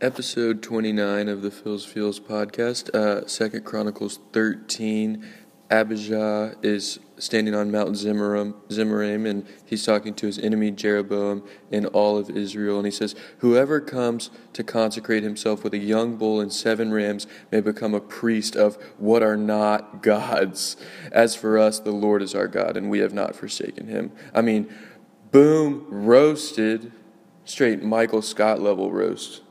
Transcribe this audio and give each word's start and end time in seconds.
Episode 0.00 0.60
29 0.60 1.28
of 1.28 1.42
the 1.42 1.52
Phil's 1.52 1.84
Feels 1.84 2.18
podcast, 2.18 2.92
uh, 2.96 3.24
Second 3.28 3.64
Chronicles 3.64 4.18
13. 4.32 5.24
Abijah 5.70 6.56
is 6.62 6.98
standing 7.16 7.54
on 7.54 7.70
Mount 7.70 7.90
Zimmerim, 7.90 8.54
Zimmerim, 8.70 9.24
and 9.24 9.46
he's 9.64 9.86
talking 9.86 10.12
to 10.14 10.26
his 10.26 10.36
enemy 10.40 10.72
Jeroboam 10.72 11.44
and 11.70 11.86
all 11.86 12.18
of 12.18 12.28
Israel. 12.28 12.78
And 12.78 12.86
he 12.86 12.90
says, 12.90 13.14
Whoever 13.38 13.80
comes 13.80 14.30
to 14.54 14.64
consecrate 14.64 15.22
himself 15.22 15.62
with 15.62 15.72
a 15.72 15.78
young 15.78 16.16
bull 16.16 16.40
and 16.40 16.52
seven 16.52 16.92
rams 16.92 17.28
may 17.52 17.60
become 17.60 17.94
a 17.94 18.00
priest 18.00 18.56
of 18.56 18.76
what 18.98 19.22
are 19.22 19.36
not 19.36 20.02
gods. 20.02 20.76
As 21.12 21.36
for 21.36 21.56
us, 21.56 21.78
the 21.78 21.92
Lord 21.92 22.20
is 22.20 22.34
our 22.34 22.48
God, 22.48 22.76
and 22.76 22.90
we 22.90 22.98
have 22.98 23.14
not 23.14 23.36
forsaken 23.36 23.86
him. 23.86 24.10
I 24.34 24.42
mean, 24.42 24.68
boom, 25.30 25.86
roasted, 25.88 26.90
straight 27.44 27.84
Michael 27.84 28.22
Scott 28.22 28.60
level 28.60 28.90
roast. 28.90 29.42